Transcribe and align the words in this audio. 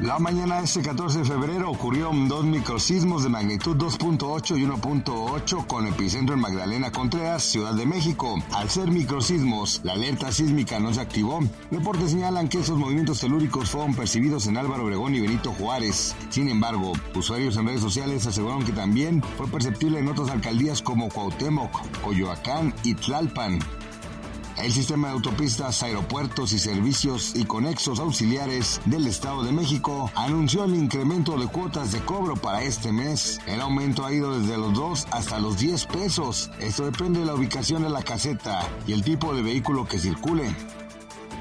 La 0.00 0.18
mañana 0.18 0.56
de 0.56 0.64
este 0.64 0.80
14 0.80 1.18
de 1.18 1.24
febrero 1.26 1.70
ocurrieron 1.70 2.26
dos 2.26 2.46
microsismos 2.46 3.22
de 3.22 3.28
magnitud 3.28 3.76
2.8 3.76 4.58
y 4.58 4.64
1.8 4.64 5.66
con 5.66 5.86
epicentro 5.86 6.34
en 6.34 6.40
Magdalena 6.40 6.90
Contreras, 6.90 7.42
Ciudad 7.42 7.74
de 7.74 7.84
México. 7.84 8.42
Al 8.52 8.70
ser 8.70 8.90
microsismos, 8.90 9.82
la 9.84 9.92
alerta 9.92 10.32
sísmica 10.32 10.80
no 10.80 10.94
se 10.94 11.02
activó. 11.02 11.40
Reportes 11.70 12.12
señalan 12.12 12.48
que 12.48 12.60
esos 12.60 12.78
movimientos 12.78 13.20
telúricos 13.20 13.68
fueron 13.68 13.94
percibidos 13.94 14.46
en 14.46 14.56
Álvaro 14.56 14.84
Obregón 14.84 15.14
y 15.14 15.20
Benito 15.20 15.52
Juárez. 15.52 16.14
Sin 16.30 16.48
embargo, 16.48 16.92
usuarios 17.14 17.58
en 17.58 17.66
redes 17.66 17.82
sociales 17.82 18.26
aseguraron 18.26 18.64
que 18.64 18.72
también 18.72 19.22
fue 19.36 19.48
perceptible 19.48 19.98
en 19.98 20.08
otras 20.08 20.30
alcaldías 20.30 20.80
como 20.80 21.10
Cuauhtémoc, 21.10 21.78
Coyoacán 22.00 22.72
y 22.84 22.94
Tlalpan. 22.94 23.58
El 24.62 24.72
sistema 24.72 25.08
de 25.08 25.14
autopistas, 25.14 25.82
aeropuertos 25.82 26.52
y 26.52 26.58
servicios 26.58 27.32
y 27.34 27.44
conexos 27.44 27.98
auxiliares 27.98 28.80
del 28.84 29.06
Estado 29.06 29.42
de 29.42 29.52
México 29.52 30.10
anunció 30.14 30.64
el 30.64 30.74
incremento 30.74 31.38
de 31.38 31.46
cuotas 31.46 31.92
de 31.92 32.00
cobro 32.00 32.36
para 32.36 32.62
este 32.62 32.92
mes. 32.92 33.40
El 33.46 33.62
aumento 33.62 34.04
ha 34.04 34.12
ido 34.12 34.38
desde 34.38 34.58
los 34.58 34.74
2 34.74 35.06
hasta 35.12 35.38
los 35.38 35.58
10 35.58 35.86
pesos. 35.86 36.50
Esto 36.60 36.84
depende 36.84 37.20
de 37.20 37.26
la 37.26 37.34
ubicación 37.34 37.82
de 37.82 37.88
la 37.88 38.02
caseta 38.02 38.68
y 38.86 38.92
el 38.92 39.02
tipo 39.02 39.34
de 39.34 39.40
vehículo 39.40 39.88
que 39.88 39.98
circule. 39.98 40.54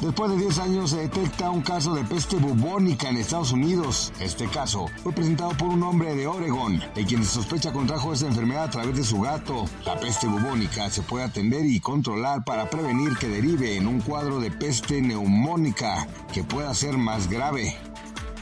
Después 0.00 0.30
de 0.30 0.36
10 0.36 0.58
años 0.58 0.90
se 0.90 0.98
detecta 0.98 1.50
un 1.50 1.62
caso 1.62 1.94
de 1.94 2.04
peste 2.04 2.36
bubónica 2.36 3.08
en 3.08 3.16
Estados 3.16 3.52
Unidos. 3.52 4.12
Este 4.20 4.46
caso 4.46 4.86
fue 5.02 5.12
presentado 5.12 5.50
por 5.56 5.68
un 5.68 5.82
hombre 5.82 6.14
de 6.14 6.26
Oregon, 6.26 6.82
de 6.94 7.04
quien 7.06 7.24
se 7.24 7.34
sospecha 7.34 7.72
contrajo 7.72 8.12
esta 8.12 8.26
enfermedad 8.26 8.64
a 8.64 8.70
través 8.70 8.96
de 8.96 9.04
su 9.04 9.20
gato. 9.20 9.64
La 9.86 9.98
peste 9.98 10.26
bubónica 10.26 10.90
se 10.90 11.02
puede 11.02 11.24
atender 11.24 11.64
y 11.64 11.80
controlar 11.80 12.44
para 12.44 12.68
prevenir 12.68 13.16
que 13.16 13.28
derive 13.28 13.76
en 13.76 13.86
un 13.86 14.00
cuadro 14.00 14.38
de 14.38 14.50
peste 14.50 15.00
neumónica 15.00 16.06
que 16.32 16.44
pueda 16.44 16.74
ser 16.74 16.98
más 16.98 17.30
grave. 17.30 17.76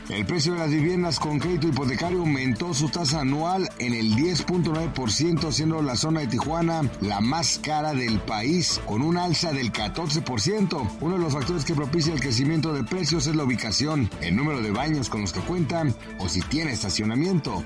El 0.08 0.26
precio 0.26 0.52
de 0.52 0.58
las 0.58 0.70
viviendas 0.70 1.18
con 1.18 1.38
crédito 1.38 1.66
hipotecario 1.66 2.20
aumentó 2.20 2.74
su 2.74 2.90
tasa 2.90 3.20
anual 3.20 3.68
en 3.78 3.94
el 3.94 4.14
10.9%, 4.14 5.50
siendo 5.50 5.80
la 5.80 5.96
zona 5.96 6.20
de 6.20 6.26
Tijuana 6.26 6.82
la 7.00 7.20
más 7.20 7.58
cara 7.62 7.94
del 7.94 8.20
país, 8.20 8.80
con 8.84 9.00
un 9.00 9.16
alza 9.16 9.52
del 9.52 9.72
14%. 9.72 10.90
Uno 11.00 11.14
de 11.14 11.20
los 11.20 11.32
factores 11.32 11.64
que 11.64 11.74
propicia 11.74 12.12
el 12.12 12.20
crecimiento 12.20 12.74
de 12.74 12.84
precios 12.84 13.26
es 13.26 13.34
la 13.34 13.44
ubicación, 13.44 14.10
el 14.20 14.36
número 14.36 14.60
de 14.60 14.70
baños 14.70 15.08
con 15.08 15.22
los 15.22 15.32
que 15.32 15.40
cuentan 15.40 15.94
o 16.18 16.28
si 16.28 16.42
tiene 16.42 16.72
estacionamiento. 16.72 17.64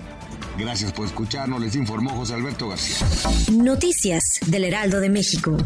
Gracias 0.57 0.93
por 0.93 1.07
escucharnos, 1.07 1.61
les 1.61 1.75
informó 1.75 2.11
José 2.11 2.35
Alberto 2.35 2.69
García. 2.69 3.07
Noticias 3.53 4.41
del 4.47 4.65
Heraldo 4.65 5.01
de 5.01 5.09
México. 5.09 5.57